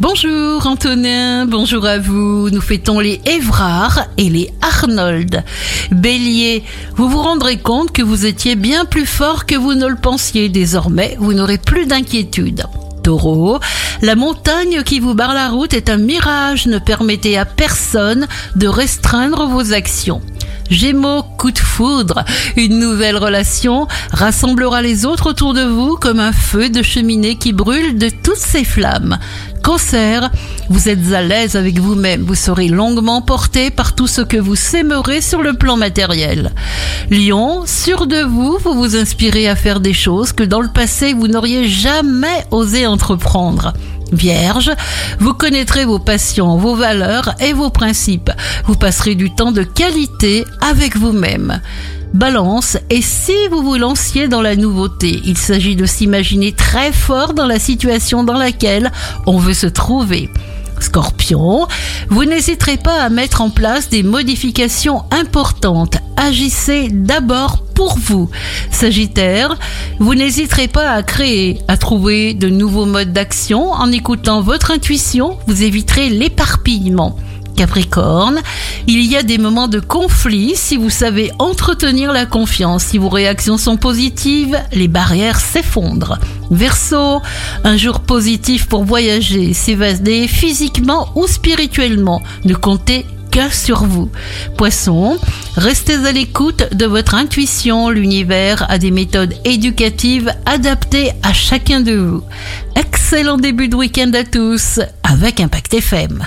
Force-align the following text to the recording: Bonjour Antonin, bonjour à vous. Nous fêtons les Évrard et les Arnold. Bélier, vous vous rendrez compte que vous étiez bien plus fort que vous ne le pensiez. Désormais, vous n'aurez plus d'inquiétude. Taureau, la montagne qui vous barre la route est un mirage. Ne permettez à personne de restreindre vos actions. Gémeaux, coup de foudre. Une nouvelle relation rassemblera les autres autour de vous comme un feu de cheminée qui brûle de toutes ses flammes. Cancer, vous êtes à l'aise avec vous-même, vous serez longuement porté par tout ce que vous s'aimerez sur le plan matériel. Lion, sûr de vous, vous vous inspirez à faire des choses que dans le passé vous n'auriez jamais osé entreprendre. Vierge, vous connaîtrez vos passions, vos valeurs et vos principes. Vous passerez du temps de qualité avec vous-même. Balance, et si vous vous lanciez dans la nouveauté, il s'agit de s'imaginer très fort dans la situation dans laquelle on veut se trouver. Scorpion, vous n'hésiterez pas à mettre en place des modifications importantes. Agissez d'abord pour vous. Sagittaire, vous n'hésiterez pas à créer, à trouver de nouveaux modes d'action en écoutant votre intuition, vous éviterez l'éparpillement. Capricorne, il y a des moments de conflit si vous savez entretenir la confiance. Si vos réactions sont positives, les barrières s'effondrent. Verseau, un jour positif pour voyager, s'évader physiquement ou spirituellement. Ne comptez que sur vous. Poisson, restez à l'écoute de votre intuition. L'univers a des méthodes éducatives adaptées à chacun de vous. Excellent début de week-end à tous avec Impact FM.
Bonjour 0.00 0.66
Antonin, 0.66 1.44
bonjour 1.44 1.84
à 1.84 1.98
vous. 1.98 2.48
Nous 2.48 2.62
fêtons 2.62 3.00
les 3.00 3.20
Évrard 3.26 4.06
et 4.16 4.30
les 4.30 4.50
Arnold. 4.62 5.44
Bélier, 5.92 6.64
vous 6.96 7.06
vous 7.06 7.20
rendrez 7.20 7.58
compte 7.58 7.92
que 7.92 8.00
vous 8.00 8.24
étiez 8.24 8.56
bien 8.56 8.86
plus 8.86 9.04
fort 9.04 9.44
que 9.44 9.56
vous 9.56 9.74
ne 9.74 9.86
le 9.86 9.96
pensiez. 9.96 10.48
Désormais, 10.48 11.18
vous 11.20 11.34
n'aurez 11.34 11.58
plus 11.58 11.84
d'inquiétude. 11.84 12.64
Taureau, 13.02 13.60
la 14.00 14.16
montagne 14.16 14.82
qui 14.84 15.00
vous 15.00 15.14
barre 15.14 15.34
la 15.34 15.50
route 15.50 15.74
est 15.74 15.90
un 15.90 15.98
mirage. 15.98 16.66
Ne 16.66 16.78
permettez 16.78 17.36
à 17.36 17.44
personne 17.44 18.26
de 18.56 18.68
restreindre 18.68 19.48
vos 19.48 19.74
actions. 19.74 20.22
Gémeaux, 20.70 21.24
coup 21.36 21.50
de 21.50 21.58
foudre. 21.58 22.24
Une 22.56 22.78
nouvelle 22.78 23.16
relation 23.16 23.88
rassemblera 24.12 24.82
les 24.82 25.04
autres 25.04 25.30
autour 25.30 25.52
de 25.52 25.62
vous 25.62 25.96
comme 25.96 26.20
un 26.20 26.32
feu 26.32 26.68
de 26.70 26.82
cheminée 26.82 27.36
qui 27.36 27.52
brûle 27.52 27.98
de 27.98 28.08
toutes 28.08 28.36
ses 28.36 28.64
flammes. 28.64 29.18
Cancer, 29.62 30.30
vous 30.68 30.88
êtes 30.88 31.12
à 31.12 31.22
l'aise 31.22 31.56
avec 31.56 31.78
vous-même, 31.78 32.22
vous 32.22 32.34
serez 32.34 32.68
longuement 32.68 33.22
porté 33.22 33.70
par 33.70 33.94
tout 33.94 34.06
ce 34.06 34.22
que 34.22 34.36
vous 34.36 34.56
s'aimerez 34.56 35.20
sur 35.20 35.42
le 35.42 35.54
plan 35.54 35.76
matériel. 35.76 36.52
Lion, 37.10 37.64
sûr 37.66 38.06
de 38.06 38.22
vous, 38.22 38.58
vous 38.62 38.74
vous 38.74 38.96
inspirez 38.96 39.48
à 39.48 39.56
faire 39.56 39.80
des 39.80 39.92
choses 39.92 40.32
que 40.32 40.44
dans 40.44 40.60
le 40.60 40.68
passé 40.68 41.12
vous 41.12 41.28
n'auriez 41.28 41.68
jamais 41.68 42.46
osé 42.50 42.86
entreprendre. 42.86 43.72
Vierge, 44.12 44.72
vous 45.20 45.34
connaîtrez 45.34 45.84
vos 45.84 45.98
passions, 46.00 46.56
vos 46.56 46.74
valeurs 46.74 47.34
et 47.40 47.52
vos 47.52 47.70
principes. 47.70 48.30
Vous 48.66 48.74
passerez 48.74 49.14
du 49.14 49.34
temps 49.34 49.52
de 49.52 49.62
qualité 49.62 50.44
avec 50.60 50.96
vous-même. 50.96 51.60
Balance, 52.14 52.76
et 52.90 53.02
si 53.02 53.32
vous 53.50 53.62
vous 53.62 53.76
lanciez 53.76 54.26
dans 54.26 54.42
la 54.42 54.56
nouveauté, 54.56 55.20
il 55.24 55.38
s'agit 55.38 55.76
de 55.76 55.86
s'imaginer 55.86 56.52
très 56.52 56.92
fort 56.92 57.34
dans 57.34 57.46
la 57.46 57.58
situation 57.58 58.24
dans 58.24 58.36
laquelle 58.36 58.90
on 59.26 59.38
veut 59.38 59.54
se 59.54 59.68
trouver. 59.68 60.28
Scorpion, 60.80 61.68
vous 62.08 62.24
n'hésiterez 62.24 62.78
pas 62.78 63.02
à 63.02 63.10
mettre 63.10 63.42
en 63.42 63.50
place 63.50 63.90
des 63.90 64.02
modifications 64.02 65.04
importantes. 65.12 65.98
Agissez 66.16 66.88
d'abord 66.90 67.62
pour 67.74 67.96
vous. 67.96 68.28
Sagittaire, 68.70 69.56
vous 69.98 70.14
n'hésiterez 70.14 70.68
pas 70.68 70.90
à 70.90 71.02
créer, 71.02 71.60
à 71.68 71.76
trouver 71.76 72.34
de 72.34 72.48
nouveaux 72.48 72.86
modes 72.86 73.12
d'action 73.12 73.70
en 73.70 73.92
écoutant 73.92 74.40
votre 74.40 74.72
intuition, 74.72 75.38
vous 75.46 75.62
éviterez 75.62 76.08
l'éparpillement. 76.08 77.16
Capricorne, 77.56 78.40
il 78.90 79.04
y 79.04 79.16
a 79.16 79.22
des 79.22 79.38
moments 79.38 79.68
de 79.68 79.78
conflit 79.78 80.56
si 80.56 80.76
vous 80.76 80.90
savez 80.90 81.30
entretenir 81.38 82.12
la 82.12 82.26
confiance. 82.26 82.86
Si 82.86 82.98
vos 82.98 83.08
réactions 83.08 83.56
sont 83.56 83.76
positives, 83.76 84.60
les 84.72 84.88
barrières 84.88 85.38
s'effondrent. 85.38 86.18
Verseau, 86.50 87.22
un 87.62 87.76
jour 87.76 88.00
positif 88.00 88.66
pour 88.66 88.82
voyager, 88.82 89.52
s'évader 89.52 90.26
physiquement 90.26 91.08
ou 91.14 91.28
spirituellement. 91.28 92.20
Ne 92.44 92.54
comptez 92.54 93.06
que 93.30 93.54
sur 93.54 93.84
vous. 93.84 94.10
Poisson, 94.56 95.18
restez 95.56 95.94
à 95.94 96.10
l'écoute 96.10 96.74
de 96.74 96.86
votre 96.86 97.14
intuition. 97.14 97.90
L'univers 97.90 98.68
a 98.68 98.78
des 98.78 98.90
méthodes 98.90 99.34
éducatives 99.44 100.34
adaptées 100.46 101.12
à 101.22 101.32
chacun 101.32 101.80
de 101.80 101.94
vous. 101.94 102.24
Excellent 102.74 103.36
début 103.36 103.68
de 103.68 103.76
week-end 103.76 104.10
à 104.14 104.24
tous 104.24 104.80
avec 105.04 105.38
Impact 105.38 105.74
FM. 105.74 106.26